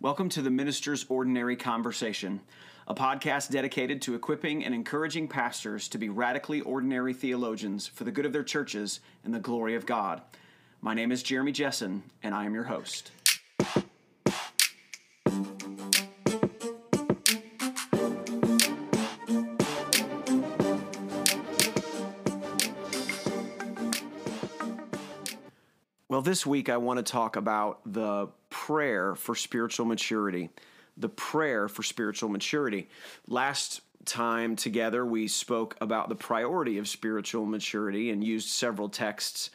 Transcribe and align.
Welcome 0.00 0.28
to 0.28 0.42
the 0.42 0.50
Minister's 0.50 1.04
Ordinary 1.08 1.56
Conversation, 1.56 2.40
a 2.86 2.94
podcast 2.94 3.50
dedicated 3.50 4.00
to 4.02 4.14
equipping 4.14 4.64
and 4.64 4.72
encouraging 4.72 5.26
pastors 5.26 5.88
to 5.88 5.98
be 5.98 6.08
radically 6.08 6.60
ordinary 6.60 7.12
theologians 7.12 7.88
for 7.88 8.04
the 8.04 8.12
good 8.12 8.24
of 8.24 8.32
their 8.32 8.44
churches 8.44 9.00
and 9.24 9.34
the 9.34 9.40
glory 9.40 9.74
of 9.74 9.86
God. 9.86 10.22
My 10.80 10.94
name 10.94 11.10
is 11.10 11.24
Jeremy 11.24 11.50
Jessen, 11.50 12.02
and 12.22 12.32
I 12.32 12.44
am 12.44 12.54
your 12.54 12.62
host. 12.62 13.10
Well, 26.08 26.22
this 26.22 26.46
week 26.46 26.68
I 26.68 26.76
want 26.76 26.98
to 26.98 27.02
talk 27.02 27.34
about 27.34 27.80
the 27.84 28.28
prayer 28.68 29.14
for 29.14 29.34
spiritual 29.34 29.86
maturity. 29.86 30.50
The 30.98 31.08
prayer 31.08 31.68
for 31.68 31.82
spiritual 31.82 32.28
maturity. 32.28 32.90
Last 33.26 33.80
time 34.04 34.56
together, 34.56 35.06
we 35.06 35.26
spoke 35.26 35.74
about 35.80 36.10
the 36.10 36.14
priority 36.14 36.76
of 36.76 36.86
spiritual 36.86 37.46
maturity 37.46 38.10
and 38.10 38.22
used 38.22 38.48
several 38.48 38.90
texts 38.90 39.48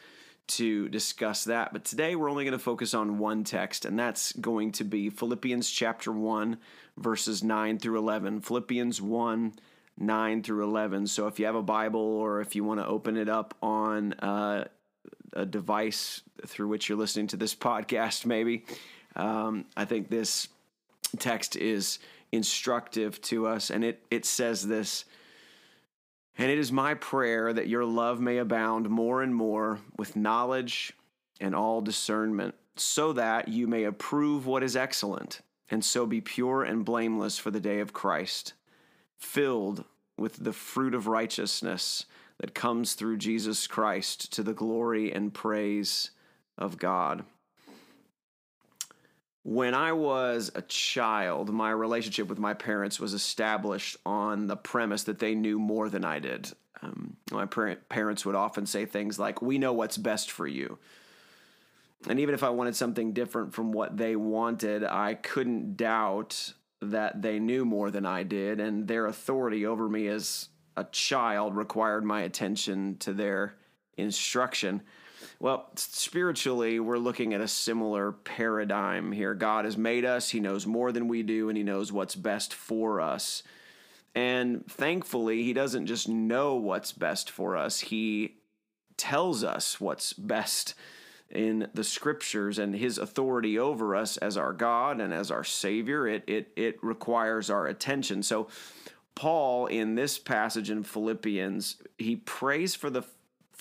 to 0.48 0.88
discuss 0.88 1.44
that. 1.44 1.72
But 1.72 1.84
today 1.84 2.16
we're 2.16 2.28
only 2.28 2.42
going 2.42 2.58
to 2.58 2.58
focus 2.58 2.92
on 2.92 3.18
one 3.18 3.44
text, 3.44 3.84
and 3.84 3.96
that's 3.96 4.32
going 4.32 4.72
to 4.72 4.84
be 4.84 5.10
Philippians 5.10 5.70
chapter 5.70 6.10
1, 6.10 6.58
verses 6.96 7.44
9 7.44 7.78
through 7.78 7.98
11. 7.98 8.40
Philippians 8.40 9.00
1, 9.00 9.52
9 9.96 10.42
through 10.42 10.64
11. 10.64 11.06
So 11.06 11.28
if 11.28 11.38
you 11.38 11.46
have 11.46 11.54
a 11.54 11.62
Bible 11.62 12.00
or 12.00 12.40
if 12.40 12.56
you 12.56 12.64
want 12.64 12.80
to 12.80 12.86
open 12.88 13.16
it 13.16 13.28
up 13.28 13.54
on 13.62 14.14
uh, 14.14 14.64
a 15.34 15.46
device 15.46 16.22
through 16.46 16.66
which 16.66 16.88
you're 16.88 16.98
listening 16.98 17.28
to 17.28 17.36
this 17.36 17.54
podcast, 17.54 18.26
maybe, 18.26 18.64
um, 19.16 19.64
I 19.76 19.84
think 19.84 20.08
this 20.08 20.48
text 21.18 21.56
is 21.56 21.98
instructive 22.32 23.20
to 23.22 23.46
us, 23.46 23.70
and 23.70 23.84
it, 23.84 24.02
it 24.10 24.24
says 24.24 24.66
this. 24.66 25.04
And 26.36 26.50
it 26.50 26.58
is 26.58 26.72
my 26.72 26.94
prayer 26.94 27.52
that 27.52 27.68
your 27.68 27.84
love 27.84 28.20
may 28.20 28.38
abound 28.38 28.90
more 28.90 29.22
and 29.22 29.34
more 29.34 29.78
with 29.96 30.16
knowledge 30.16 30.92
and 31.40 31.54
all 31.54 31.80
discernment, 31.80 32.54
so 32.76 33.12
that 33.12 33.48
you 33.48 33.68
may 33.68 33.84
approve 33.84 34.46
what 34.46 34.64
is 34.64 34.76
excellent, 34.76 35.40
and 35.70 35.84
so 35.84 36.06
be 36.06 36.20
pure 36.20 36.64
and 36.64 36.84
blameless 36.84 37.38
for 37.38 37.52
the 37.52 37.60
day 37.60 37.78
of 37.78 37.92
Christ, 37.92 38.54
filled 39.16 39.84
with 40.18 40.42
the 40.42 40.52
fruit 40.52 40.94
of 40.94 41.06
righteousness 41.06 42.06
that 42.38 42.54
comes 42.54 42.94
through 42.94 43.16
Jesus 43.16 43.66
Christ 43.68 44.32
to 44.32 44.42
the 44.42 44.52
glory 44.52 45.12
and 45.12 45.32
praise 45.32 46.10
of 46.58 46.78
God. 46.78 47.24
When 49.44 49.74
I 49.74 49.92
was 49.92 50.50
a 50.54 50.62
child, 50.62 51.50
my 51.50 51.70
relationship 51.70 52.28
with 52.28 52.38
my 52.38 52.54
parents 52.54 52.98
was 52.98 53.12
established 53.12 53.98
on 54.06 54.46
the 54.46 54.56
premise 54.56 55.04
that 55.04 55.18
they 55.18 55.34
knew 55.34 55.58
more 55.58 55.90
than 55.90 56.02
I 56.02 56.18
did. 56.18 56.50
Um, 56.82 57.18
my 57.30 57.44
parent, 57.44 57.88
parents 57.90 58.24
would 58.24 58.34
often 58.34 58.64
say 58.64 58.86
things 58.86 59.18
like, 59.18 59.42
We 59.42 59.58
know 59.58 59.74
what's 59.74 59.98
best 59.98 60.30
for 60.30 60.46
you. 60.46 60.78
And 62.08 62.18
even 62.20 62.34
if 62.34 62.42
I 62.42 62.48
wanted 62.50 62.74
something 62.74 63.12
different 63.12 63.52
from 63.52 63.72
what 63.72 63.96
they 63.98 64.16
wanted, 64.16 64.82
I 64.82 65.14
couldn't 65.14 65.76
doubt 65.76 66.54
that 66.80 67.20
they 67.20 67.38
knew 67.38 67.66
more 67.66 67.90
than 67.90 68.06
I 68.06 68.22
did, 68.22 68.60
and 68.60 68.88
their 68.88 69.06
authority 69.06 69.66
over 69.66 69.88
me 69.88 70.08
as 70.08 70.48
a 70.76 70.84
child 70.84 71.54
required 71.54 72.04
my 72.04 72.22
attention 72.22 72.96
to 72.98 73.12
their 73.12 73.56
instruction. 73.96 74.82
Well, 75.44 75.68
spiritually, 75.76 76.80
we're 76.80 76.96
looking 76.96 77.34
at 77.34 77.42
a 77.42 77.48
similar 77.48 78.12
paradigm 78.12 79.12
here. 79.12 79.34
God 79.34 79.66
has 79.66 79.76
made 79.76 80.06
us, 80.06 80.30
He 80.30 80.40
knows 80.40 80.66
more 80.66 80.90
than 80.90 81.06
we 81.06 81.22
do, 81.22 81.50
and 81.50 81.58
He 81.58 81.62
knows 81.62 81.92
what's 81.92 82.14
best 82.14 82.54
for 82.54 82.98
us. 82.98 83.42
And 84.14 84.66
thankfully, 84.66 85.42
He 85.42 85.52
doesn't 85.52 85.84
just 85.84 86.08
know 86.08 86.54
what's 86.54 86.92
best 86.92 87.30
for 87.30 87.58
us, 87.58 87.80
He 87.80 88.36
tells 88.96 89.44
us 89.44 89.78
what's 89.78 90.14
best 90.14 90.72
in 91.28 91.68
the 91.74 91.84
scriptures 91.84 92.58
and 92.58 92.74
his 92.74 92.96
authority 92.96 93.58
over 93.58 93.94
us 93.94 94.16
as 94.16 94.38
our 94.38 94.54
God 94.54 94.98
and 94.98 95.12
as 95.12 95.30
our 95.30 95.44
Savior. 95.44 96.08
It, 96.08 96.24
it, 96.26 96.52
it 96.56 96.82
requires 96.82 97.50
our 97.50 97.66
attention. 97.66 98.22
So, 98.22 98.48
Paul, 99.14 99.66
in 99.66 99.94
this 99.94 100.18
passage 100.18 100.70
in 100.70 100.84
Philippians, 100.84 101.82
he 101.98 102.16
prays 102.16 102.74
for 102.74 102.88
the 102.88 103.04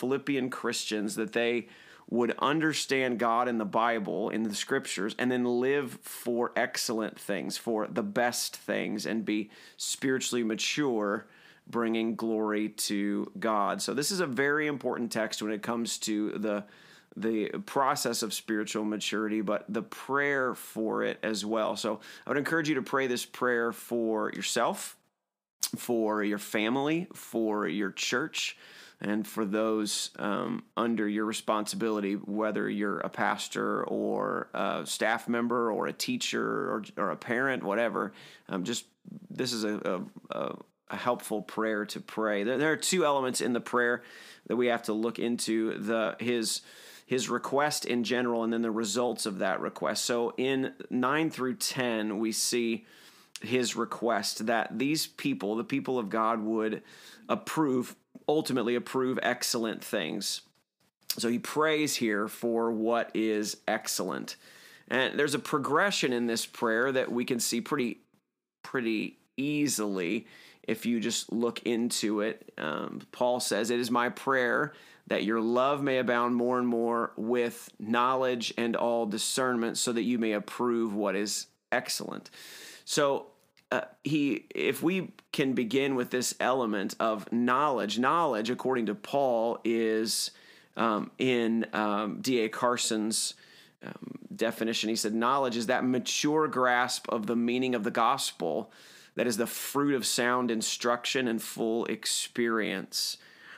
Philippian 0.03 0.49
Christians 0.49 1.15
that 1.15 1.31
they 1.31 1.65
would 2.09 2.35
understand 2.39 3.19
God 3.19 3.47
in 3.47 3.57
the 3.57 3.63
Bible, 3.63 4.29
in 4.29 4.43
the 4.43 4.53
scriptures, 4.53 5.15
and 5.17 5.31
then 5.31 5.45
live 5.45 5.97
for 6.01 6.51
excellent 6.57 7.17
things, 7.17 7.55
for 7.55 7.87
the 7.87 8.03
best 8.03 8.57
things, 8.57 9.05
and 9.05 9.23
be 9.23 9.49
spiritually 9.77 10.43
mature, 10.43 11.25
bringing 11.67 12.17
glory 12.17 12.67
to 12.67 13.31
God. 13.39 13.81
So, 13.81 13.93
this 13.93 14.11
is 14.11 14.19
a 14.19 14.25
very 14.25 14.67
important 14.67 15.09
text 15.09 15.41
when 15.41 15.53
it 15.53 15.61
comes 15.61 15.97
to 15.99 16.31
the 16.31 16.65
the 17.15 17.47
process 17.65 18.23
of 18.23 18.33
spiritual 18.33 18.83
maturity, 18.83 19.39
but 19.39 19.63
the 19.69 19.83
prayer 19.83 20.53
for 20.53 21.03
it 21.03 21.17
as 21.23 21.45
well. 21.45 21.77
So, 21.77 22.01
I 22.27 22.29
would 22.29 22.37
encourage 22.37 22.67
you 22.67 22.75
to 22.75 22.81
pray 22.81 23.07
this 23.07 23.25
prayer 23.25 23.71
for 23.71 24.33
yourself, 24.35 24.97
for 25.77 26.25
your 26.25 26.39
family, 26.39 27.07
for 27.13 27.69
your 27.69 27.91
church 27.91 28.57
and 29.03 29.27
for 29.27 29.43
those 29.43 30.11
um, 30.17 30.63
under 30.77 31.07
your 31.07 31.25
responsibility, 31.25 32.13
whether 32.13 32.69
you're 32.69 32.99
a 32.99 33.09
pastor 33.09 33.83
or 33.83 34.49
a 34.53 34.83
staff 34.85 35.27
member 35.27 35.71
or 35.71 35.87
a 35.87 35.93
teacher 35.93 36.43
or, 36.43 36.83
or 36.97 37.11
a 37.11 37.17
parent, 37.17 37.63
whatever. 37.63 38.13
Um, 38.47 38.63
just 38.63 38.85
this 39.29 39.51
is 39.51 39.65
a, 39.65 40.01
a, 40.31 40.55
a, 40.89 40.95
helpful 40.95 41.41
prayer 41.41 41.85
to 41.87 41.99
pray. 41.99 42.43
There, 42.43 42.57
there 42.57 42.71
are 42.71 42.77
two 42.77 43.03
elements 43.03 43.41
in 43.41 43.51
the 43.51 43.59
prayer 43.59 44.03
that 44.47 44.55
we 44.55 44.67
have 44.67 44.83
to 44.83 44.93
look 44.93 45.19
into: 45.19 45.77
the 45.79 46.15
his 46.19 46.61
his 47.05 47.29
request 47.29 47.85
in 47.85 48.05
general, 48.05 48.43
and 48.43 48.53
then 48.53 48.61
the 48.61 48.71
results 48.71 49.25
of 49.25 49.39
that 49.39 49.59
request. 49.59 50.05
So 50.05 50.33
in 50.37 50.73
nine 50.89 51.29
through 51.29 51.55
ten, 51.55 52.19
we 52.19 52.31
see 52.31 52.85
his 53.41 53.75
request 53.75 54.45
that 54.45 54.79
these 54.79 55.07
people, 55.07 55.55
the 55.55 55.65
people 55.65 55.99
of 55.99 56.09
God, 56.09 56.39
would 56.41 56.81
approve 57.27 57.95
ultimately 58.27 58.75
approve 58.75 59.19
excellent 59.21 59.83
things. 59.83 60.41
So 61.17 61.29
he 61.29 61.39
prays 61.39 61.95
here 61.95 62.27
for 62.27 62.71
what 62.71 63.11
is 63.13 63.57
excellent. 63.67 64.35
And 64.87 65.17
there's 65.17 65.35
a 65.35 65.39
progression 65.39 66.13
in 66.13 66.27
this 66.27 66.45
prayer 66.45 66.91
that 66.91 67.11
we 67.11 67.25
can 67.25 67.39
see 67.39 67.61
pretty 67.61 67.99
pretty 68.63 69.17
easily 69.37 70.27
if 70.63 70.85
you 70.85 70.99
just 70.99 71.31
look 71.31 71.61
into 71.63 72.21
it. 72.21 72.53
Um, 72.57 73.01
Paul 73.11 73.39
says, 73.39 73.69
It 73.69 73.79
is 73.79 73.91
my 73.91 74.09
prayer 74.09 74.73
that 75.07 75.25
your 75.25 75.41
love 75.41 75.83
may 75.83 75.97
abound 75.97 76.35
more 76.35 76.57
and 76.57 76.67
more 76.67 77.11
with 77.17 77.69
knowledge 77.77 78.53
and 78.57 78.75
all 78.75 79.05
discernment, 79.05 79.77
so 79.77 79.91
that 79.91 80.03
you 80.03 80.17
may 80.17 80.31
approve 80.31 80.95
what 80.95 81.15
is 81.15 81.47
excellent. 81.71 82.29
So 82.85 83.27
uh, 83.73 83.85
he 84.03 84.45
if 84.53 84.83
we 84.83 85.11
can 85.31 85.53
begin 85.53 85.95
with 85.95 86.11
this 86.11 86.35
element 86.39 86.95
of 86.99 87.31
knowledge 87.31 87.97
knowledge 87.97 88.49
according 88.49 88.85
to 88.85 88.95
paul 88.95 89.59
is 89.63 90.31
um, 90.75 91.11
in 91.19 91.65
um, 91.73 92.19
D.A. 92.21 92.49
Carson's 92.49 93.35
um, 93.85 94.17
definition. 94.35 94.89
He 94.89 94.95
said 94.95 95.13
knowledge 95.13 95.55
is 95.55 95.67
that 95.67 95.85
mature 95.85 96.47
grasp 96.47 97.07
of 97.09 97.27
the 97.27 97.35
meaning 97.35 97.75
of 97.75 97.83
the 97.83 97.91
gospel 97.91 98.71
that 99.15 99.27
is 99.27 99.37
the 99.37 99.47
fruit 99.47 99.93
of 99.93 100.05
sound 100.05 100.49
instruction 100.49 101.27
and 101.27 101.41
full 101.41 101.85
experience 101.85 103.17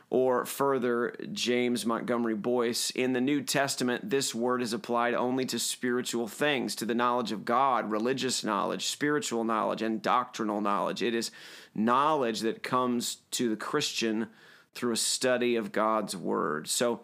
or 0.09 0.45
further, 0.45 1.15
James 1.33 1.85
Montgomery 1.85 2.35
Boice, 2.35 2.91
in 2.91 3.13
the 3.13 3.21
New 3.21 3.41
Testament, 3.41 4.09
this 4.09 4.35
word 4.35 4.61
is 4.61 4.71
applied 4.71 5.13
only 5.13 5.45
to 5.45 5.57
spiritual 5.57 6.27
things, 6.27 6.75
to 6.75 6.85
the 6.85 6.93
knowledge 6.93 7.31
of 7.31 7.43
God, 7.43 7.89
religious 7.89 8.43
knowledge, 8.43 8.85
spiritual 8.85 9.43
knowledge, 9.43 9.81
and 9.81 10.01
doctrinal 10.01 10.61
knowledge. 10.61 11.01
It 11.01 11.15
is 11.15 11.31
knowledge 11.73 12.41
that 12.41 12.63
comes 12.63 13.17
to 13.31 13.49
the 13.49 13.55
Christian 13.55 14.27
through 14.75 14.93
a 14.93 14.97
study 14.97 15.55
of 15.55 15.71
God's 15.71 16.15
word. 16.15 16.67
So 16.67 17.01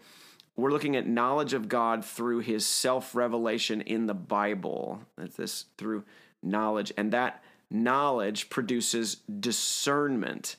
we're 0.56 0.72
looking 0.72 0.96
at 0.96 1.08
knowledge 1.08 1.54
of 1.54 1.70
God 1.70 2.06
through 2.06 2.40
his 2.40 2.66
self 2.68 3.16
revelation 3.16 3.82
in 3.82 4.06
the 4.06 4.14
Bible. 4.14 5.02
That's 5.18 5.36
this 5.36 5.66
through 5.78 6.04
knowledge. 6.44 6.94
And 6.98 7.12
that 7.14 7.44
knowledge 7.70 8.50
produces 8.50 9.16
discernment 9.40 10.58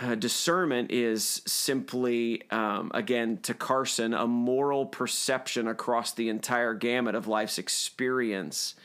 uh, 0.00 0.14
discernment 0.14 0.92
is 0.92 1.42
simply, 1.46 2.48
um, 2.50 2.90
again, 2.94 3.38
to 3.38 3.54
Carson, 3.54 4.14
a 4.14 4.26
moral 4.26 4.86
perception 4.86 5.66
across 5.66 6.12
the 6.12 6.28
entire 6.28 6.74
gamut 6.74 7.14
of 7.14 7.26
life's 7.26 7.58
experience. 7.58 8.76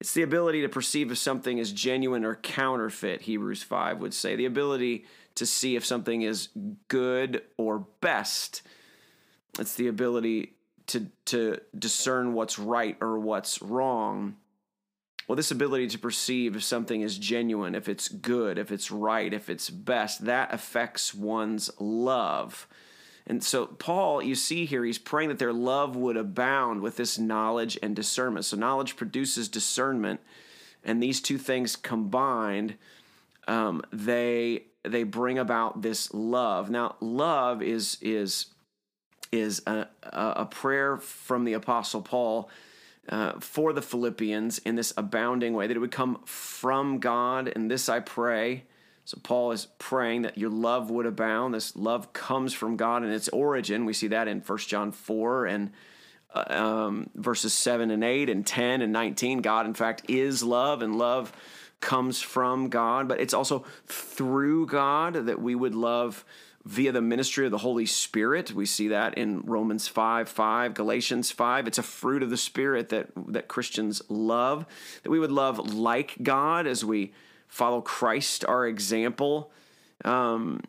It's 0.00 0.14
the 0.14 0.22
ability 0.22 0.62
to 0.62 0.68
perceive 0.68 1.10
if 1.10 1.18
something 1.18 1.58
is 1.58 1.72
genuine 1.72 2.24
or 2.24 2.36
counterfeit, 2.36 3.22
Hebrews 3.22 3.62
5 3.62 3.98
would 3.98 4.14
say. 4.14 4.36
The 4.36 4.46
ability 4.46 5.04
to 5.34 5.44
see 5.44 5.76
if 5.76 5.84
something 5.84 6.22
is 6.22 6.48
good 6.88 7.42
or 7.56 7.80
best. 8.00 8.62
It's 9.58 9.74
the 9.74 9.88
ability 9.88 10.54
to, 10.86 11.08
to 11.26 11.58
discern 11.78 12.32
what's 12.32 12.58
right 12.58 12.96
or 13.00 13.18
what's 13.18 13.60
wrong. 13.60 14.36
Well, 15.28 15.36
this 15.36 15.50
ability 15.50 15.88
to 15.88 15.98
perceive 15.98 16.56
if 16.56 16.64
something 16.64 17.02
is 17.02 17.18
genuine, 17.18 17.74
if 17.74 17.86
it's 17.86 18.08
good, 18.08 18.56
if 18.56 18.72
it's 18.72 18.90
right, 18.90 19.30
if 19.30 19.50
it's 19.50 19.68
best, 19.68 20.24
that 20.24 20.54
affects 20.54 21.14
one's 21.14 21.70
love. 21.78 22.66
And 23.26 23.44
so, 23.44 23.66
Paul, 23.66 24.22
you 24.22 24.34
see 24.34 24.64
here, 24.64 24.86
he's 24.86 24.96
praying 24.96 25.28
that 25.28 25.38
their 25.38 25.52
love 25.52 25.94
would 25.94 26.16
abound 26.16 26.80
with 26.80 26.96
this 26.96 27.18
knowledge 27.18 27.78
and 27.82 27.94
discernment. 27.94 28.46
So, 28.46 28.56
knowledge 28.56 28.96
produces 28.96 29.50
discernment, 29.50 30.20
and 30.82 31.02
these 31.02 31.20
two 31.20 31.36
things 31.36 31.76
combined, 31.76 32.76
um, 33.46 33.82
they 33.92 34.64
they 34.82 35.02
bring 35.02 35.38
about 35.38 35.82
this 35.82 36.14
love. 36.14 36.70
Now, 36.70 36.96
love 37.00 37.60
is 37.60 37.98
is 38.00 38.46
is 39.30 39.60
a, 39.66 39.88
a 40.04 40.46
prayer 40.46 40.96
from 40.96 41.44
the 41.44 41.52
Apostle 41.52 42.00
Paul 42.00 42.48
uh, 43.08 43.40
for 43.40 43.72
the 43.72 43.82
Philippians 43.82 44.58
in 44.58 44.74
this 44.74 44.92
abounding 44.96 45.54
way, 45.54 45.66
that 45.66 45.76
it 45.76 45.80
would 45.80 45.90
come 45.90 46.20
from 46.24 46.98
God. 46.98 47.50
And 47.54 47.70
this 47.70 47.88
I 47.88 48.00
pray. 48.00 48.64
So 49.04 49.18
Paul 49.22 49.52
is 49.52 49.66
praying 49.78 50.22
that 50.22 50.36
your 50.36 50.50
love 50.50 50.90
would 50.90 51.06
abound. 51.06 51.54
This 51.54 51.74
love 51.74 52.12
comes 52.12 52.52
from 52.52 52.76
God 52.76 53.02
and 53.02 53.12
its 53.12 53.28
origin. 53.30 53.86
We 53.86 53.94
see 53.94 54.08
that 54.08 54.28
in 54.28 54.40
1 54.40 54.58
John 54.58 54.92
4 54.92 55.46
and 55.46 55.70
uh, 56.34 56.44
um, 56.48 57.10
verses 57.14 57.54
7 57.54 57.90
and 57.90 58.04
8 58.04 58.28
and 58.28 58.46
10 58.46 58.82
and 58.82 58.92
19. 58.92 59.40
God, 59.40 59.64
in 59.64 59.72
fact, 59.72 60.02
is 60.08 60.42
love, 60.42 60.82
and 60.82 60.98
love 60.98 61.32
comes 61.80 62.20
from 62.20 62.68
God, 62.68 63.08
but 63.08 63.20
it's 63.20 63.34
also 63.34 63.64
through 63.86 64.66
God 64.66 65.14
that 65.14 65.40
we 65.40 65.54
would 65.54 65.74
love 65.74 66.24
via 66.68 66.92
the 66.92 67.00
ministry 67.00 67.46
of 67.46 67.50
the 67.50 67.58
Holy 67.58 67.86
Spirit. 67.86 68.52
We 68.52 68.66
see 68.66 68.88
that 68.88 69.14
in 69.16 69.40
Romans 69.40 69.88
5 69.88 70.28
5, 70.28 70.74
Galatians 70.74 71.30
5. 71.30 71.66
It's 71.66 71.78
a 71.78 71.82
fruit 71.82 72.22
of 72.22 72.28
the 72.28 72.36
Spirit 72.36 72.90
that, 72.90 73.08
that 73.28 73.48
Christians 73.48 74.02
love, 74.10 74.66
that 75.02 75.08
we 75.08 75.18
would 75.18 75.32
love 75.32 75.72
like 75.72 76.16
God 76.22 76.66
as 76.66 76.84
we 76.84 77.14
follow 77.46 77.80
Christ, 77.80 78.44
our 78.44 78.66
example. 78.66 79.50
Um, 80.04 80.60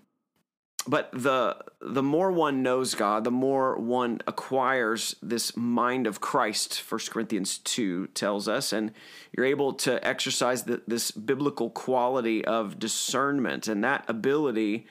but 0.88 1.12
the 1.12 1.57
the 1.81 2.02
more 2.02 2.31
one 2.31 2.63
knows 2.63 2.95
God, 2.95 3.25
the 3.25 3.31
more 3.31 3.78
one 3.78 4.22
acquires 4.25 5.16
this 5.22 5.57
mind 5.57 6.07
of 6.07 6.22
Christ. 6.22 6.81
1 6.90 7.00
Corinthians 7.10 7.57
2 7.57 8.07
tells 8.07 8.48
us, 8.48 8.72
and 8.72 8.94
you're 9.36 9.45
able 9.45 9.74
to 9.74 10.06
exercise 10.07 10.63
the, 10.63 10.81
this 10.88 11.12
biblical 11.12 11.69
quality 11.69 12.44
of 12.45 12.80
discernment, 12.80 13.68
and 13.68 13.84
that 13.84 14.06
ability 14.07 14.88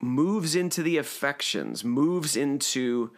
moves 0.00 0.54
into 0.54 0.82
the 0.82 0.96
affections, 0.96 1.84
moves 1.84 2.36
into 2.36 3.10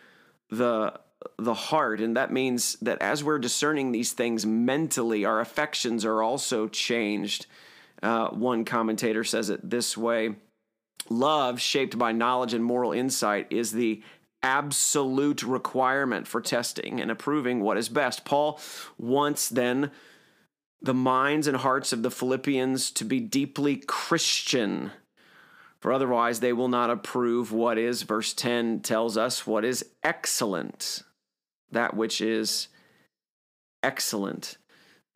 the 0.51 0.99
the 1.39 1.55
heart. 1.55 2.01
And 2.01 2.17
that 2.17 2.33
means 2.33 2.77
that 2.83 3.01
as 3.01 3.23
we're 3.23 3.39
discerning 3.39 3.93
these 3.93 4.13
things 4.13 4.45
mentally 4.45 5.25
our 5.25 5.41
affections 5.41 6.05
are 6.05 6.23
also 6.23 6.69
changed. 6.69 7.47
Uh, 8.03 8.29
one 8.31 8.65
commentator 8.65 9.23
says 9.23 9.49
it 9.49 9.69
this 9.69 9.97
way 9.97 10.35
love 11.09 11.61
shaped 11.61 11.99
by 11.99 12.13
knowledge 12.13 12.55
and 12.55 12.65
moral 12.65 12.93
insight 12.93 13.47
is 13.51 13.73
the 13.73 14.03
absolute 14.43 15.43
requirement 15.43 16.27
for 16.27 16.41
testing 16.41 17.01
and 17.01 17.11
approving 17.11 17.61
what 17.61 17.77
is 17.77 17.89
best. 17.89 18.25
Paul 18.25 18.59
wants 18.99 19.49
then 19.49 19.93
the 20.81 20.95
minds 20.95 21.47
and 21.47 21.57
hearts 21.59 21.93
of 21.93 22.03
the 22.03 22.11
philippians 22.11 22.91
to 22.91 23.05
be 23.05 23.21
deeply 23.21 23.77
christian 23.77 24.91
for 25.83 25.93
otherwise 25.93 26.39
they 26.39 26.53
will 26.53 26.69
not 26.69 26.91
approve 26.91 27.51
what 27.51 27.77
is, 27.77 28.03
verse 28.03 28.33
10 28.33 28.81
tells 28.81 29.17
us, 29.17 29.45
what 29.49 29.65
is 29.65 29.85
excellent, 30.05 31.03
that 31.73 31.97
which 31.97 32.21
is 32.21 32.69
excellent, 33.83 34.59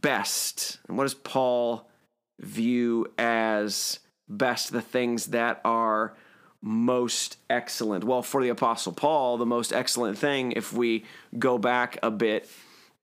best. 0.00 0.80
And 0.88 0.98
what 0.98 1.04
does 1.04 1.14
Paul 1.14 1.88
view 2.40 3.06
as 3.16 4.00
best? 4.28 4.72
The 4.72 4.80
things 4.80 5.26
that 5.26 5.60
are 5.64 6.16
most 6.60 7.38
excellent. 7.48 8.02
Well, 8.02 8.22
for 8.22 8.42
the 8.42 8.48
Apostle 8.48 8.92
Paul, 8.92 9.36
the 9.38 9.46
most 9.46 9.72
excellent 9.72 10.18
thing, 10.18 10.50
if 10.50 10.72
we 10.72 11.04
go 11.38 11.58
back 11.58 11.96
a 12.02 12.10
bit, 12.10 12.50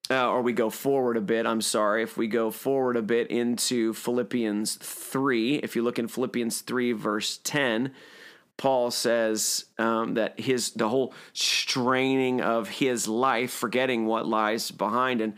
uh, 0.10 0.30
or 0.30 0.42
we 0.42 0.54
go 0.54 0.70
forward 0.70 1.18
a 1.18 1.22
bit, 1.22 1.46
I'm 1.46 1.62
sorry, 1.62 2.04
if 2.04 2.18
we 2.18 2.28
go 2.28 2.52
forward 2.52 2.98
a 2.98 3.02
bit 3.02 3.32
into 3.32 3.94
Philippians 3.94 4.76
3, 4.76 5.58
if 5.58 5.76
you 5.76 5.82
look 5.82 5.98
in 5.98 6.08
Philippians 6.08 6.62
3, 6.62 6.92
verse 6.92 7.40
10, 7.44 7.92
Paul 8.58 8.92
says 8.92 9.66
um, 9.80 10.14
that 10.16 10.40
his 10.40 10.72
the 10.72 10.90
whole 10.90 11.14
straining 11.34 12.42
of 12.42 12.70
his 12.70 13.08
life, 13.08 13.52
forgetting 13.52 14.06
what 14.06 14.28
lies 14.28 14.72
behind 14.72 15.22
and 15.22 15.34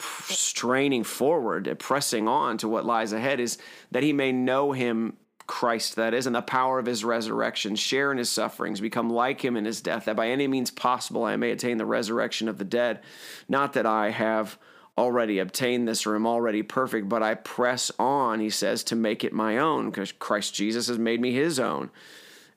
straining 0.00 1.02
forward, 1.02 1.74
pressing 1.78 2.28
on 2.28 2.58
to 2.58 2.68
what 2.68 2.84
lies 2.84 3.12
ahead, 3.12 3.40
is 3.40 3.58
that 3.90 4.02
he 4.02 4.12
may 4.12 4.32
know 4.32 4.72
him 4.72 5.16
Christ, 5.48 5.96
that 5.96 6.14
is, 6.14 6.26
and 6.26 6.36
the 6.36 6.42
power 6.42 6.78
of 6.78 6.86
his 6.86 7.02
resurrection, 7.02 7.74
share 7.74 8.12
in 8.12 8.18
his 8.18 8.30
sufferings, 8.30 8.80
become 8.80 9.10
like 9.10 9.44
him 9.44 9.56
in 9.56 9.64
his 9.64 9.80
death, 9.80 10.04
that 10.04 10.14
by 10.14 10.28
any 10.28 10.46
means 10.46 10.70
possible 10.70 11.24
I 11.24 11.36
may 11.36 11.50
attain 11.50 11.78
the 11.78 11.86
resurrection 11.86 12.48
of 12.48 12.58
the 12.58 12.64
dead. 12.64 13.00
Not 13.48 13.72
that 13.72 13.86
I 13.86 14.10
have 14.10 14.58
already 14.96 15.38
obtained 15.38 15.88
this 15.88 16.06
or 16.06 16.14
am 16.14 16.26
already 16.26 16.62
perfect, 16.62 17.08
but 17.08 17.22
I 17.22 17.34
press 17.34 17.90
on, 17.98 18.40
he 18.40 18.50
says, 18.50 18.84
to 18.84 18.96
make 18.96 19.24
it 19.24 19.32
my 19.32 19.58
own, 19.58 19.90
because 19.90 20.12
Christ 20.12 20.54
Jesus 20.54 20.86
has 20.88 20.98
made 20.98 21.20
me 21.20 21.32
his 21.32 21.58
own. 21.58 21.90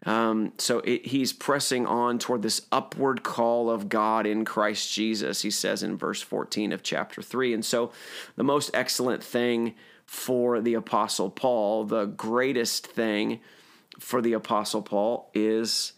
Um, 0.06 0.52
so 0.58 0.80
it, 0.80 1.06
he's 1.06 1.32
pressing 1.32 1.86
on 1.86 2.20
toward 2.20 2.42
this 2.42 2.64
upward 2.72 3.24
call 3.24 3.70
of 3.70 3.88
God 3.88 4.26
in 4.26 4.44
Christ 4.44 4.92
Jesus, 4.92 5.44
he 5.44 5.52
says 5.52 5.82
in 5.82 5.96
verse 5.96 6.22
14 6.22 6.72
of 6.72 6.84
chapter 6.84 7.22
3. 7.22 7.54
And 7.54 7.64
so 7.64 7.92
the 8.36 8.44
most 8.44 8.72
excellent 8.74 9.24
thing 9.24 9.76
for 10.12 10.60
the 10.60 10.74
Apostle 10.74 11.30
Paul, 11.30 11.86
the 11.86 12.04
greatest 12.04 12.86
thing 12.86 13.40
for 13.98 14.22
the 14.22 14.34
Apostle 14.34 14.82
Paul 14.82 15.32
is 15.34 15.94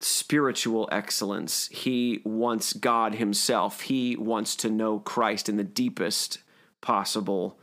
spiritual 0.00 0.88
excellence. 0.90 1.68
He 1.68 2.22
wants 2.24 2.72
God 2.72 3.16
Himself, 3.16 3.82
he 3.82 4.16
wants 4.16 4.56
to 4.56 4.70
know 4.70 4.98
Christ 4.98 5.50
in 5.50 5.58
the 5.58 5.62
deepest 5.62 6.38
possible 6.80 7.58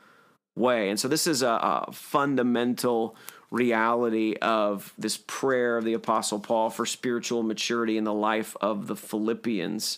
way. 0.55 0.91
And 0.91 0.99
so, 0.99 1.07
this 1.07 1.25
is 1.25 1.41
a, 1.41 1.87
a 1.87 1.91
fundamental 1.91 3.15
reality 3.49 4.35
of 4.39 4.93
this 4.99 5.17
prayer 5.17 5.77
of 5.77 5.83
the 5.83 5.93
Apostle 5.93 6.39
Paul 6.39 6.69
for 6.69 6.85
spiritual 6.85 7.41
maturity 7.41 7.97
in 7.97 8.03
the 8.03 8.13
life 8.13 8.55
of 8.61 8.85
the 8.85 8.95
Philippians. 8.95 9.97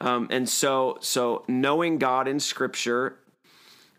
Um, 0.00 0.28
and 0.30 0.48
so, 0.48 0.96
so 1.00 1.44
knowing 1.46 1.98
God 1.98 2.26
in 2.26 2.40
Scripture 2.40 3.18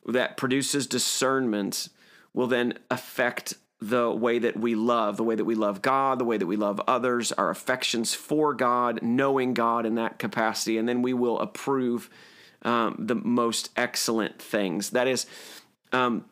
that 0.08 0.38
produces 0.38 0.88
discernment 0.88 1.90
will 2.34 2.48
then 2.48 2.78
affect 2.90 3.56
the 3.82 4.12
way 4.12 4.38
that 4.38 4.58
we 4.58 4.76
love, 4.76 5.18
the 5.18 5.24
way 5.24 5.36
that 5.36 5.46
we 5.46 5.56
love 5.56 5.82
God, 5.82 6.20
the 6.20 6.26
way 6.26 6.38
that 6.38 6.46
we 6.46 6.56
love 6.56 6.80
others, 6.88 7.32
our 7.32 7.50
affections 7.50 8.14
for 8.14 8.54
God, 8.54 9.02
knowing 9.02 9.54
God 9.54 9.86
in 9.86 9.96
that 9.96 10.20
capacity, 10.20 10.78
and 10.78 10.88
then 10.88 11.02
we 11.02 11.14
will 11.14 11.40
approve 11.40 12.10
um, 12.62 12.96
the 13.00 13.16
most 13.16 13.72
excellent 13.76 14.40
things. 14.40 14.92
That 14.92 15.08
is, 15.08 15.26
um, 15.92 16.26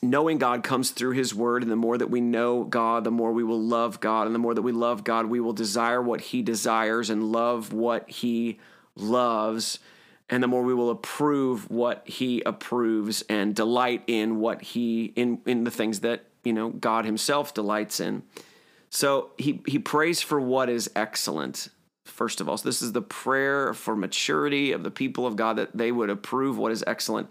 knowing 0.00 0.38
God 0.38 0.62
comes 0.62 0.90
through 0.90 1.12
His 1.12 1.34
Word, 1.34 1.62
and 1.62 1.72
the 1.72 1.76
more 1.76 1.98
that 1.98 2.10
we 2.10 2.20
know 2.20 2.62
God, 2.62 3.02
the 3.02 3.10
more 3.10 3.32
we 3.32 3.42
will 3.42 3.60
love 3.60 3.98
God, 3.98 4.26
and 4.26 4.34
the 4.34 4.38
more 4.38 4.54
that 4.54 4.62
we 4.62 4.72
love 4.72 5.02
God, 5.02 5.26
we 5.26 5.40
will 5.40 5.52
desire 5.52 6.00
what 6.00 6.20
He 6.20 6.40
desires 6.40 7.10
and 7.10 7.32
love 7.32 7.72
what 7.72 8.08
He 8.08 8.60
loves 8.94 9.80
and 10.32 10.42
the 10.42 10.48
more 10.48 10.62
we 10.62 10.72
will 10.72 10.90
approve 10.90 11.70
what 11.70 12.08
he 12.08 12.42
approves 12.46 13.22
and 13.28 13.54
delight 13.54 14.02
in 14.06 14.40
what 14.40 14.62
he 14.62 15.12
in 15.14 15.38
in 15.44 15.64
the 15.64 15.70
things 15.70 16.00
that 16.00 16.24
you 16.42 16.54
know 16.54 16.70
God 16.70 17.04
himself 17.04 17.52
delights 17.52 18.00
in. 18.00 18.22
So 18.88 19.30
he 19.36 19.60
he 19.66 19.78
prays 19.78 20.22
for 20.22 20.40
what 20.40 20.70
is 20.70 20.90
excellent. 20.96 21.68
First 22.06 22.40
of 22.40 22.48
all, 22.48 22.56
so 22.56 22.66
this 22.66 22.80
is 22.80 22.92
the 22.92 23.02
prayer 23.02 23.74
for 23.74 23.94
maturity 23.94 24.72
of 24.72 24.84
the 24.84 24.90
people 24.90 25.26
of 25.26 25.36
God 25.36 25.56
that 25.58 25.76
they 25.76 25.92
would 25.92 26.08
approve 26.08 26.56
what 26.56 26.72
is 26.72 26.82
excellent. 26.86 27.30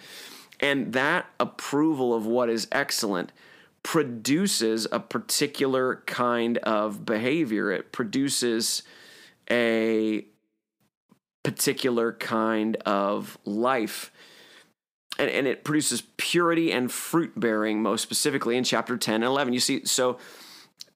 And 0.59 0.93
that 0.93 1.25
approval 1.39 2.13
of 2.13 2.27
what 2.27 2.49
is 2.49 2.67
excellent 2.71 3.31
produces 3.81 4.87
a 4.91 4.99
particular 4.99 6.03
kind 6.05 6.59
of 6.59 7.03
behavior. 7.03 7.71
It 7.71 7.91
produces 7.91 8.83
a 9.49 10.25
particular 11.43 12.13
kind 12.13 12.77
of 12.85 13.37
life. 13.45 14.11
And, 15.17 15.29
and 15.29 15.47
it 15.47 15.63
produces 15.63 16.03
purity 16.17 16.71
and 16.71 16.91
fruit 16.91 17.39
bearing, 17.39 17.81
most 17.81 18.01
specifically 18.01 18.57
in 18.57 18.63
chapter 18.63 18.97
10 18.97 19.15
and 19.15 19.23
11. 19.23 19.53
You 19.53 19.59
see, 19.59 19.85
so 19.85 20.17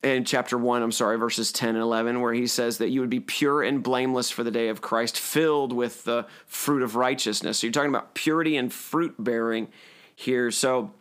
in 0.04 0.24
chapter 0.24 0.58
1, 0.58 0.84
I'm 0.84 0.92
sorry, 0.92 1.18
verses 1.18 1.52
10 1.52 1.70
and 1.70 1.80
11, 1.80 2.22
where 2.22 2.34
he 2.34 2.48
says 2.48 2.78
that 2.78 2.90
you 2.90 3.02
would 3.02 3.10
be 3.10 3.20
pure 3.20 3.64
and 3.64 3.82
blameless 3.82 4.30
for 4.30 4.44
the 4.44 4.52
day 4.52 4.70
of 4.70 4.82
Christ, 4.82 5.20
filled 5.20 5.74
with 5.74 6.04
the 6.04 6.28
fruit 6.46 6.84
of 6.84 6.96
righteousness. 6.96 7.60
So 7.60 7.68
you're 7.68 7.72
talking 7.72 7.90
about 7.90 8.14
purity 8.14 8.56
and 8.56 8.72
fruit 8.72 9.16
bearing 9.18 9.68
here. 10.16 10.52
So 10.52 10.92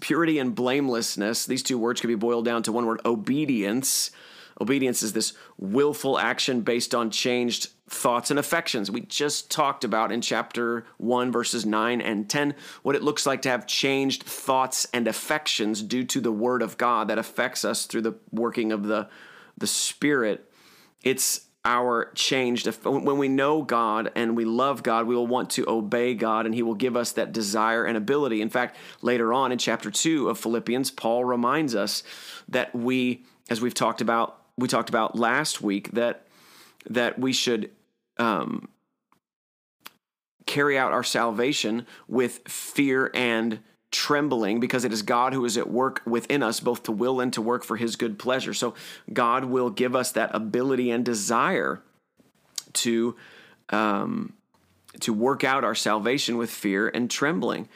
purity 0.00 0.38
and 0.38 0.54
blamelessness, 0.54 1.46
these 1.46 1.62
two 1.62 1.78
words 1.78 2.00
could 2.00 2.08
be 2.08 2.14
boiled 2.14 2.44
down 2.44 2.62
to 2.64 2.72
one 2.72 2.86
word 2.86 3.00
obedience 3.06 4.10
Obedience 4.60 5.02
is 5.02 5.12
this 5.12 5.34
willful 5.58 6.18
action 6.18 6.62
based 6.62 6.94
on 6.94 7.10
changed 7.10 7.68
thoughts 7.88 8.30
and 8.30 8.38
affections. 8.38 8.90
We 8.90 9.02
just 9.02 9.50
talked 9.50 9.84
about 9.84 10.10
in 10.10 10.20
chapter 10.20 10.86
1, 10.98 11.30
verses 11.30 11.66
9 11.66 12.00
and 12.00 12.28
10, 12.28 12.54
what 12.82 12.96
it 12.96 13.02
looks 13.02 13.26
like 13.26 13.42
to 13.42 13.50
have 13.50 13.66
changed 13.66 14.22
thoughts 14.22 14.86
and 14.92 15.06
affections 15.06 15.82
due 15.82 16.04
to 16.04 16.20
the 16.20 16.32
word 16.32 16.62
of 16.62 16.78
God 16.78 17.08
that 17.08 17.18
affects 17.18 17.64
us 17.64 17.86
through 17.86 18.02
the 18.02 18.14
working 18.32 18.72
of 18.72 18.84
the, 18.84 19.08
the 19.58 19.66
Spirit. 19.66 20.50
It's 21.02 21.42
our 21.64 22.12
changed 22.14 22.68
when 22.84 23.18
we 23.18 23.28
know 23.28 23.60
God 23.60 24.12
and 24.14 24.36
we 24.36 24.44
love 24.44 24.84
God, 24.84 25.06
we 25.06 25.16
will 25.16 25.26
want 25.26 25.50
to 25.50 25.68
obey 25.68 26.14
God 26.14 26.46
and 26.46 26.54
he 26.54 26.62
will 26.62 26.74
give 26.74 26.96
us 26.96 27.12
that 27.12 27.32
desire 27.32 27.84
and 27.84 27.96
ability. 27.96 28.40
In 28.40 28.48
fact, 28.48 28.76
later 29.02 29.32
on 29.32 29.50
in 29.50 29.58
chapter 29.58 29.90
2 29.90 30.28
of 30.28 30.38
Philippians, 30.38 30.92
Paul 30.92 31.24
reminds 31.24 31.74
us 31.74 32.04
that 32.48 32.72
we 32.74 33.24
as 33.50 33.60
we've 33.60 33.74
talked 33.74 34.00
about 34.00 34.38
we 34.58 34.68
talked 34.68 34.88
about 34.88 35.16
last 35.16 35.60
week 35.60 35.90
that 35.92 36.26
that 36.88 37.18
we 37.18 37.32
should 37.32 37.70
um, 38.18 38.68
carry 40.46 40.78
out 40.78 40.92
our 40.92 41.02
salvation 41.02 41.86
with 42.08 42.40
fear 42.46 43.10
and 43.14 43.58
trembling 43.90 44.60
because 44.60 44.84
it 44.84 44.92
is 44.92 45.02
God 45.02 45.32
who 45.32 45.44
is 45.44 45.56
at 45.56 45.68
work 45.68 46.02
within 46.06 46.42
us, 46.42 46.60
both 46.60 46.84
to 46.84 46.92
will 46.92 47.20
and 47.20 47.32
to 47.32 47.42
work 47.42 47.64
for 47.64 47.76
his 47.76 47.96
good 47.96 48.18
pleasure. 48.18 48.54
So 48.54 48.74
God 49.12 49.46
will 49.46 49.70
give 49.70 49.96
us 49.96 50.12
that 50.12 50.34
ability 50.34 50.90
and 50.90 51.04
desire 51.04 51.82
to 52.74 53.16
um, 53.70 54.34
to 55.00 55.12
work 55.12 55.44
out 55.44 55.64
our 55.64 55.74
salvation 55.74 56.36
with 56.36 56.50
fear 56.50 56.88
and 56.88 57.10
trembling. 57.10 57.68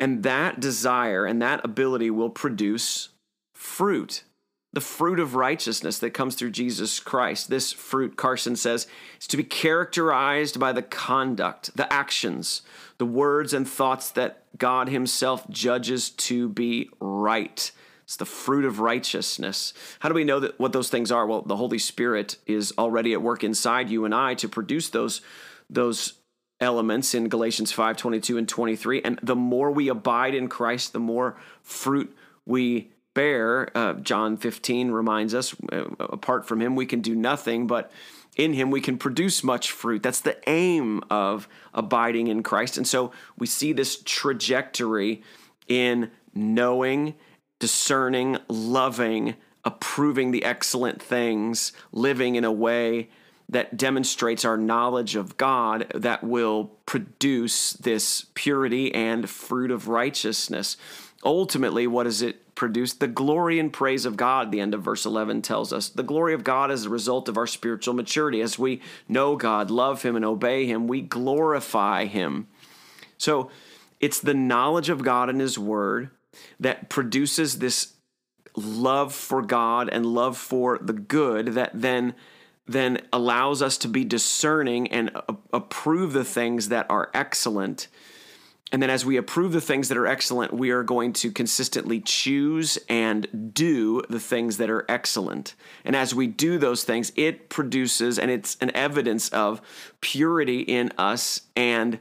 And 0.00 0.24
that 0.24 0.58
desire 0.58 1.24
and 1.24 1.40
that 1.40 1.64
ability 1.64 2.10
will 2.10 2.30
produce 2.30 3.10
fruit 3.54 4.24
the 4.72 4.80
fruit 4.80 5.20
of 5.20 5.34
righteousness 5.34 5.98
that 5.98 6.10
comes 6.10 6.34
through 6.34 6.50
Jesus 6.50 6.98
Christ. 6.98 7.50
This 7.50 7.72
fruit, 7.72 8.16
Carson 8.16 8.56
says, 8.56 8.86
is 9.20 9.26
to 9.28 9.36
be 9.36 9.44
characterized 9.44 10.58
by 10.58 10.72
the 10.72 10.82
conduct, 10.82 11.76
the 11.76 11.92
actions, 11.92 12.62
the 12.98 13.06
words 13.06 13.52
and 13.52 13.68
thoughts 13.68 14.10
that 14.12 14.44
God 14.56 14.88
Himself 14.88 15.48
judges 15.50 16.10
to 16.10 16.48
be 16.48 16.88
right. 17.00 17.70
It's 18.04 18.16
the 18.16 18.24
fruit 18.24 18.64
of 18.64 18.80
righteousness. 18.80 19.74
How 20.00 20.08
do 20.08 20.14
we 20.14 20.24
know 20.24 20.40
that 20.40 20.58
what 20.58 20.72
those 20.72 20.88
things 20.88 21.12
are? 21.12 21.26
Well, 21.26 21.42
the 21.42 21.56
Holy 21.56 21.78
Spirit 21.78 22.36
is 22.46 22.72
already 22.78 23.12
at 23.12 23.22
work 23.22 23.44
inside 23.44 23.90
you 23.90 24.04
and 24.04 24.14
I 24.14 24.34
to 24.34 24.48
produce 24.48 24.90
those 24.90 25.20
those 25.70 26.14
elements 26.60 27.14
in 27.14 27.28
Galatians 27.28 27.72
5, 27.72 27.96
22 27.96 28.38
and 28.38 28.48
23. 28.48 29.02
And 29.02 29.18
the 29.22 29.34
more 29.34 29.70
we 29.70 29.88
abide 29.88 30.34
in 30.34 30.48
Christ, 30.48 30.92
the 30.92 31.00
more 31.00 31.36
fruit 31.62 32.14
we 32.46 32.91
bear. 33.14 33.76
Uh, 33.76 33.94
John 33.94 34.36
15 34.36 34.90
reminds 34.90 35.34
us, 35.34 35.54
uh, 35.72 35.84
apart 35.98 36.46
from 36.46 36.60
him, 36.60 36.76
we 36.76 36.86
can 36.86 37.00
do 37.00 37.14
nothing, 37.14 37.66
but 37.66 37.90
in 38.36 38.52
him 38.54 38.70
we 38.70 38.80
can 38.80 38.98
produce 38.98 39.44
much 39.44 39.70
fruit. 39.70 40.02
That's 40.02 40.20
the 40.20 40.38
aim 40.48 41.02
of 41.10 41.48
abiding 41.74 42.28
in 42.28 42.42
Christ. 42.42 42.76
And 42.76 42.86
so 42.86 43.12
we 43.38 43.46
see 43.46 43.72
this 43.72 44.02
trajectory 44.04 45.22
in 45.68 46.10
knowing, 46.34 47.14
discerning, 47.58 48.38
loving, 48.48 49.34
approving 49.64 50.30
the 50.30 50.44
excellent 50.44 51.00
things, 51.02 51.72
living 51.92 52.34
in 52.36 52.44
a 52.44 52.52
way 52.52 53.10
that 53.48 53.76
demonstrates 53.76 54.44
our 54.44 54.56
knowledge 54.56 55.14
of 55.14 55.36
God 55.36 55.86
that 55.94 56.24
will 56.24 56.72
produce 56.86 57.74
this 57.74 58.26
purity 58.34 58.94
and 58.94 59.28
fruit 59.28 59.70
of 59.70 59.88
righteousness. 59.88 60.78
Ultimately, 61.22 61.86
what 61.86 62.04
does 62.04 62.22
it 62.22 62.41
produce 62.54 62.92
the 62.92 63.08
glory 63.08 63.58
and 63.58 63.72
praise 63.72 64.04
of 64.04 64.16
God, 64.16 64.50
the 64.50 64.60
end 64.60 64.74
of 64.74 64.82
verse 64.82 65.06
11 65.06 65.42
tells 65.42 65.72
us. 65.72 65.88
The 65.88 66.02
glory 66.02 66.34
of 66.34 66.44
God 66.44 66.70
is 66.70 66.84
a 66.84 66.90
result 66.90 67.28
of 67.28 67.36
our 67.36 67.46
spiritual 67.46 67.94
maturity. 67.94 68.40
As 68.40 68.58
we 68.58 68.80
know 69.08 69.36
God, 69.36 69.70
love 69.70 70.02
Him, 70.02 70.16
and 70.16 70.24
obey 70.24 70.66
Him, 70.66 70.86
we 70.86 71.00
glorify 71.00 72.04
Him. 72.04 72.48
So 73.18 73.50
it's 74.00 74.20
the 74.20 74.34
knowledge 74.34 74.88
of 74.88 75.02
God 75.02 75.28
and 75.28 75.40
His 75.40 75.58
Word 75.58 76.10
that 76.60 76.88
produces 76.88 77.58
this 77.58 77.94
love 78.56 79.14
for 79.14 79.42
God 79.42 79.88
and 79.88 80.04
love 80.04 80.36
for 80.36 80.78
the 80.78 80.92
good 80.92 81.48
that 81.48 81.70
then 81.74 82.14
then 82.64 83.00
allows 83.12 83.60
us 83.60 83.76
to 83.76 83.88
be 83.88 84.04
discerning 84.04 84.86
and 84.92 85.10
approve 85.52 86.12
the 86.12 86.24
things 86.24 86.68
that 86.68 86.86
are 86.88 87.10
excellent 87.12 87.88
and 88.72 88.82
then 88.82 88.88
as 88.88 89.04
we 89.04 89.18
approve 89.18 89.52
the 89.52 89.60
things 89.60 89.90
that 89.90 89.98
are 89.98 90.06
excellent, 90.06 90.52
we 90.52 90.70
are 90.70 90.82
going 90.82 91.12
to 91.14 91.30
consistently 91.30 92.00
choose 92.00 92.78
and 92.88 93.52
do 93.52 94.02
the 94.08 94.18
things 94.18 94.56
that 94.56 94.70
are 94.70 94.86
excellent. 94.88 95.54
And 95.84 95.94
as 95.94 96.14
we 96.14 96.26
do 96.26 96.56
those 96.56 96.82
things, 96.82 97.12
it 97.14 97.50
produces 97.50 98.18
and 98.18 98.30
it's 98.30 98.56
an 98.62 98.74
evidence 98.74 99.28
of 99.28 99.60
purity 100.00 100.60
in 100.60 100.90
us 100.96 101.42
and 101.54 101.98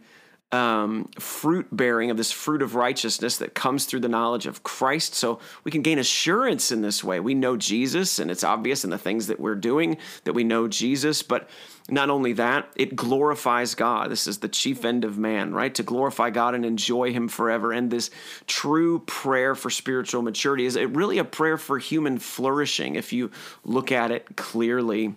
um, 0.52 1.10
fruit 1.18 1.68
bearing 1.72 2.12
of 2.12 2.18
this 2.18 2.32
fruit 2.32 2.62
of 2.62 2.76
righteousness 2.76 3.38
that 3.38 3.56
comes 3.56 3.86
through 3.86 4.02
the 4.02 4.10
knowledge 4.10 4.46
of 4.46 4.64
Christ. 4.64 5.16
So 5.16 5.40
we 5.64 5.72
can 5.72 5.82
gain 5.82 5.98
assurance 5.98 6.72
in 6.72 6.82
this 6.82 7.04
way. 7.04 7.20
We 7.20 7.34
know 7.34 7.56
Jesus, 7.56 8.20
and 8.20 8.30
it's 8.30 8.44
obvious 8.44 8.84
in 8.84 8.90
the 8.90 8.98
things 8.98 9.28
that 9.28 9.40
we're 9.40 9.56
doing 9.56 9.98
that 10.26 10.34
we 10.34 10.44
know 10.44 10.68
Jesus. 10.68 11.24
But 11.24 11.50
not 11.90 12.10
only 12.10 12.34
that, 12.34 12.70
it 12.76 12.96
glorifies 12.96 13.76
God. 13.76 14.12
This 14.12 14.28
is 14.28 14.40
the 14.40 14.50
chief 14.50 14.84
end 14.84 15.06
of 15.06 15.18
man, 15.18 15.54
right? 15.54 15.74
To 15.76 15.84
glorify 15.84 16.30
God 16.30 16.54
and 16.54 16.66
enjoy 16.66 17.14
Him 17.14 17.30
forever. 17.30 17.72
And 17.72 17.90
this 17.90 18.12
true 18.46 19.00
prayer 19.00 19.56
for 19.56 19.70
spiritual 19.70 20.22
maturity 20.22 20.66
is 20.66 20.76
it 20.76 20.90
really 20.90 21.18
a 21.18 21.24
prayer 21.24 21.58
for 21.58 21.80
human 21.80 22.20
flourishing 22.20 22.96
if 22.96 23.14
you 23.14 23.32
look 23.64 23.92
at 23.92 24.12
it 24.12 24.36
clearly. 24.36 25.16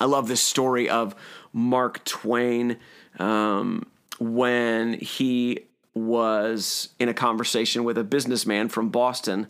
I 0.00 0.04
love 0.04 0.28
this 0.28 0.40
story 0.40 0.88
of 0.88 1.14
Mark 1.52 2.04
Twain. 2.04 2.76
Um, 3.18 3.86
when 4.18 4.94
he 4.94 5.60
was 5.94 6.90
in 6.98 7.08
a 7.08 7.14
conversation 7.14 7.84
with 7.84 7.98
a 7.98 8.04
businessman 8.04 8.68
from 8.68 8.90
Boston. 8.90 9.48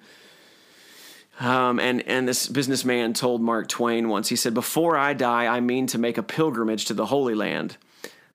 Um, 1.41 1.79
and, 1.79 2.07
and 2.09 2.27
this 2.27 2.49
businessman 2.49 3.13
told 3.13 3.41
Mark 3.41 3.69
Twain 3.69 4.09
once, 4.09 4.29
he 4.29 4.37
said, 4.37 4.55
Before 4.55 4.97
I 4.97 5.15
die, 5.15 5.47
I 5.47 5.61
mean 5.61 5.87
to 5.89 5.99
make 5.99 6.19
a 6.19 6.23
pilgrimage 6.23 6.87
to 6.87 6.95
the 6.95 7.07
Holy 7.07 7.35
Land. 7.35 7.77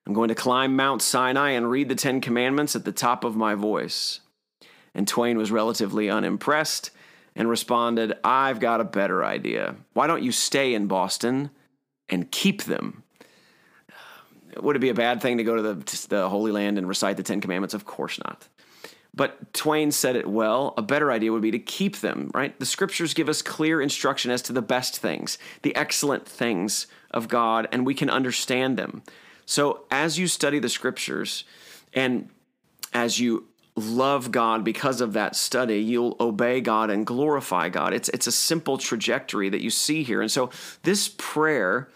I'm 0.06 0.14
going 0.14 0.28
to 0.28 0.34
climb 0.34 0.76
Mount 0.76 1.02
Sinai 1.02 1.50
and 1.50 1.70
read 1.70 1.88
the 1.88 1.94
Ten 1.94 2.20
Commandments 2.20 2.76
at 2.76 2.84
the 2.84 2.92
top 2.92 3.24
of 3.24 3.36
my 3.36 3.54
voice. 3.54 4.20
And 4.94 5.08
Twain 5.08 5.38
was 5.38 5.50
relatively 5.50 6.08
unimpressed 6.10 6.90
and 7.34 7.48
responded, 7.48 8.14
I've 8.22 8.60
got 8.60 8.80
a 8.80 8.84
better 8.84 9.24
idea. 9.24 9.76
Why 9.92 10.06
don't 10.06 10.22
you 10.22 10.30
stay 10.30 10.74
in 10.74 10.86
Boston 10.86 11.50
and 12.08 12.30
keep 12.30 12.64
them? 12.64 13.03
Would 14.60 14.76
it 14.76 14.80
be 14.80 14.88
a 14.88 14.94
bad 14.94 15.20
thing 15.20 15.38
to 15.38 15.44
go 15.44 15.56
to 15.56 15.62
the, 15.62 16.06
the 16.08 16.28
Holy 16.28 16.52
Land 16.52 16.78
and 16.78 16.88
recite 16.88 17.16
the 17.16 17.22
Ten 17.22 17.40
Commandments? 17.40 17.74
Of 17.74 17.84
course 17.84 18.18
not. 18.24 18.48
But 19.16 19.52
Twain 19.54 19.92
said 19.92 20.16
it 20.16 20.26
well. 20.26 20.74
A 20.76 20.82
better 20.82 21.12
idea 21.12 21.30
would 21.32 21.42
be 21.42 21.52
to 21.52 21.58
keep 21.58 22.00
them, 22.00 22.30
right? 22.34 22.58
The 22.58 22.66
scriptures 22.66 23.14
give 23.14 23.28
us 23.28 23.42
clear 23.42 23.80
instruction 23.80 24.30
as 24.30 24.42
to 24.42 24.52
the 24.52 24.62
best 24.62 24.98
things, 24.98 25.38
the 25.62 25.74
excellent 25.76 26.26
things 26.26 26.88
of 27.12 27.28
God, 27.28 27.68
and 27.70 27.86
we 27.86 27.94
can 27.94 28.10
understand 28.10 28.76
them. 28.76 29.02
So 29.46 29.84
as 29.90 30.18
you 30.18 30.26
study 30.26 30.58
the 30.58 30.68
scriptures 30.68 31.44
and 31.92 32.28
as 32.92 33.20
you 33.20 33.46
love 33.76 34.32
God 34.32 34.64
because 34.64 35.00
of 35.00 35.12
that 35.12 35.36
study, 35.36 35.80
you'll 35.80 36.16
obey 36.18 36.60
God 36.60 36.90
and 36.90 37.06
glorify 37.06 37.68
God. 37.68 37.92
It's 37.92 38.08
it's 38.10 38.26
a 38.26 38.32
simple 38.32 38.78
trajectory 38.78 39.48
that 39.48 39.62
you 39.62 39.70
see 39.70 40.02
here. 40.02 40.22
And 40.22 40.30
so 40.30 40.50
this 40.82 41.12
prayer 41.16 41.88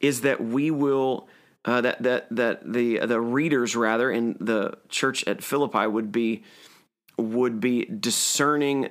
is 0.00 0.22
that 0.22 0.42
we 0.42 0.70
will 0.70 1.28
uh, 1.66 1.80
that 1.80 2.02
that 2.02 2.28
that 2.30 2.72
the 2.72 3.00
the 3.00 3.20
readers 3.20 3.76
rather 3.76 4.10
in 4.10 4.36
the 4.40 4.78
church 4.88 5.26
at 5.26 5.42
Philippi 5.42 5.86
would 5.86 6.12
be 6.12 6.44
would 7.18 7.60
be 7.60 7.84
discerning 7.84 8.90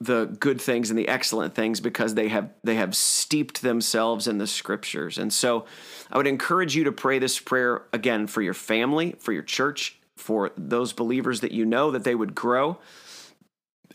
the 0.00 0.36
good 0.38 0.60
things 0.60 0.90
and 0.90 0.98
the 0.98 1.08
excellent 1.08 1.54
things 1.54 1.80
because 1.80 2.14
they 2.14 2.28
have 2.28 2.50
they 2.62 2.76
have 2.76 2.94
steeped 2.94 3.62
themselves 3.62 4.28
in 4.28 4.38
the 4.38 4.46
scriptures. 4.46 5.18
And 5.18 5.32
so 5.32 5.66
I 6.12 6.16
would 6.16 6.26
encourage 6.26 6.76
you 6.76 6.84
to 6.84 6.92
pray 6.92 7.18
this 7.18 7.40
prayer 7.40 7.82
again 7.92 8.26
for 8.26 8.40
your 8.40 8.54
family, 8.54 9.16
for 9.18 9.32
your 9.32 9.42
church, 9.42 9.98
for 10.16 10.52
those 10.56 10.92
believers 10.92 11.40
that 11.40 11.52
you 11.52 11.64
know 11.64 11.90
that 11.90 12.04
they 12.04 12.14
would 12.14 12.34
grow. 12.34 12.78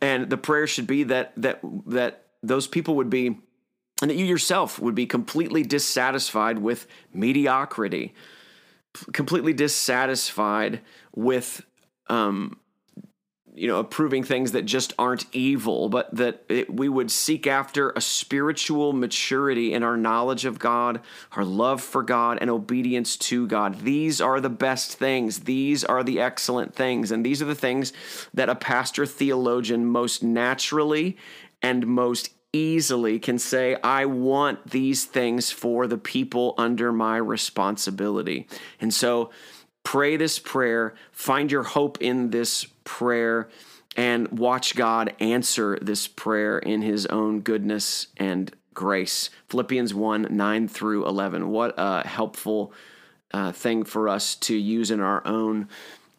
And 0.02 0.30
the 0.30 0.38
prayer 0.38 0.68
should 0.68 0.88
be 0.88 1.04
that 1.04 1.34
that 1.38 1.62
that 1.88 2.26
those 2.42 2.68
people 2.68 2.96
would 2.96 3.10
be 3.10 3.40
and 4.02 4.10
that 4.10 4.16
you 4.16 4.26
yourself 4.26 4.80
would 4.80 4.96
be 4.96 5.06
completely 5.06 5.64
dissatisfied 5.64 6.60
with 6.60 6.88
mediocrity, 7.14 8.14
completely 9.12 9.54
dissatisfied 9.54 10.82
with, 11.14 11.66
um, 12.08 12.58
you 13.54 13.68
know, 13.68 13.80
approving 13.80 14.24
things 14.24 14.54
that 14.54 14.64
just 14.64 14.94
aren't 14.98 15.26
evil, 15.34 15.90
but 15.90 16.16
that 16.16 16.46
it, 16.48 16.74
we 16.74 16.88
would 16.88 17.12
seek 17.12 17.46
after 17.46 17.90
a 17.90 18.00
spiritual 18.00 18.94
maturity 18.94 19.74
in 19.74 19.84
our 19.84 19.98
knowledge 19.98 20.46
of 20.46 20.60
God, 20.60 21.02
our 21.34 21.44
love 21.44 21.82
for 21.82 22.02
God, 22.02 22.38
and 22.40 22.50
obedience 22.50 23.18
to 23.18 23.48
God. 23.48 23.82
These 23.82 24.22
are 24.22 24.40
the 24.40 24.50
best 24.50 24.98
things. 24.98 25.42
These 25.42 25.84
are 25.84 26.04
the 26.06 26.22
excellent 26.22 26.74
things. 26.74 27.12
And 27.12 27.26
these 27.26 27.42
are 27.42 27.46
the 27.46 27.56
things 27.56 27.92
that 28.34 28.48
a 28.48 28.56
pastor 28.56 29.06
theologian 29.06 29.86
most 29.86 30.24
naturally 30.24 31.18
and 31.62 31.86
most 31.86 32.30
easily 32.54 33.20
can 33.20 33.40
say, 33.40 33.76
I 33.84 34.06
want 34.06 34.72
these 34.72 35.06
things 35.06 35.52
for 35.52 35.88
the 35.88 35.98
people 35.98 36.56
under 36.58 36.92
my 36.92 37.18
responsibility. 37.18 38.48
And 38.80 38.94
so 38.94 39.30
pray 39.84 40.18
this 40.18 40.40
prayer, 40.40 40.96
find 41.12 41.52
your 41.52 41.64
hope 41.64 42.00
in 42.02 42.32
this 42.32 42.66
prayer, 42.84 43.50
and 43.96 44.28
watch 44.30 44.76
God 44.76 45.14
answer 45.20 45.78
this 45.82 46.08
prayer 46.08 46.60
in 46.60 46.82
his 46.82 47.06
own 47.08 47.42
goodness 47.42 48.08
and 48.18 48.52
grace. 48.74 49.30
Philippians 49.50 49.94
1 49.94 50.28
9 50.30 50.68
through 50.68 51.06
11. 51.06 51.50
What 51.50 51.74
a 51.78 52.08
helpful 52.08 52.72
uh, 53.32 53.52
thing 53.52 53.84
for 53.84 54.08
us 54.08 54.36
to 54.36 54.56
use 54.56 54.92
in 54.92 55.02
our 55.02 55.26
own 55.26 55.68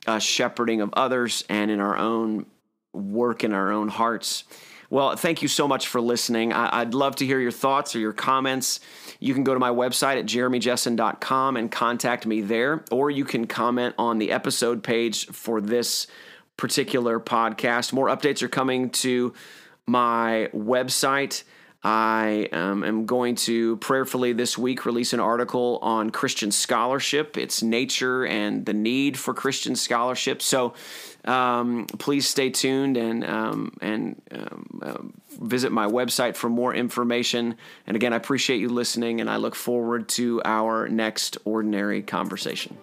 uh, 0.07 0.19
shepherding 0.19 0.81
of 0.81 0.91
others 0.95 1.45
and 1.49 1.71
in 1.71 1.81
our 1.81 1.97
own 1.97 2.47
work 2.93 3.45
in 3.45 3.53
our 3.53 3.71
own 3.73 3.89
hearts. 3.89 4.45
Well, 4.91 5.15
thank 5.15 5.41
you 5.41 5.47
so 5.47 5.69
much 5.69 5.87
for 5.87 6.01
listening. 6.01 6.53
I- 6.53 6.83
would 6.83 6.95
love 6.95 7.15
to 7.17 7.27
hear 7.27 7.39
your 7.39 7.53
thoughts 7.53 7.95
or 7.95 8.01
your 8.01 8.13
comments. 8.13 8.81
You 9.21 9.35
can 9.35 9.45
go 9.45 9.55
to 9.55 9.61
my 9.61 9.71
website 9.71 10.19
at 10.19 10.27
jeremyjessen.com 10.27 11.57
and 11.57 11.71
contact 11.71 12.27
me 12.27 12.41
there, 12.41 12.85
or 12.91 13.09
you 13.09 13.25
can 13.25 13.47
comment 13.47 13.95
on 13.99 14.19
the 14.19 14.33
episode 14.33 14.83
page 14.83 15.27
for 15.29 15.61
this 15.61 16.09
particular 16.57 17.21
podcast. 17.21 17.93
More 17.93 18.09
updates 18.09 18.43
are 18.43 18.49
coming 18.49 18.91
to 18.91 19.33
my 19.87 20.49
website. 20.53 21.45
I 21.83 22.49
um, 22.53 22.85
am 22.85 23.07
going 23.07 23.37
to 23.37 23.77
prayerfully 23.79 24.35
this 24.35 24.59
week 24.59 24.85
release 24.85 25.15
an 25.15 25.21
article 25.21 25.79
on 25.81 26.11
Christian 26.11 26.51
scholarship, 26.51 27.39
its 27.39 27.63
nature, 27.63 28.27
and 28.27 28.67
the 28.67 28.75
need 28.75 29.19
for 29.19 29.33
Christian 29.33 29.75
scholarship. 29.75 30.43
So 30.43 30.75
um, 31.25 31.87
please 31.99 32.29
stay 32.29 32.51
tuned 32.51 32.99
and 32.99 33.25
um, 33.25 33.77
and 33.81 34.21
uh, 34.31 34.99
visit 35.41 35.73
my 35.73 35.87
website 35.87 36.37
for 36.37 36.51
more 36.51 36.75
information. 36.75 37.57
And 37.87 37.97
again, 37.97 38.13
I 38.13 38.17
appreciate 38.17 38.59
you 38.59 38.69
listening, 38.69 39.23
and 39.23 39.31
I 39.31 39.37
look 39.37 39.55
forward 39.55 40.09
to 40.11 40.43
our 40.45 40.87
next 40.87 41.39
ordinary 41.47 42.03
conversation. 42.03 42.77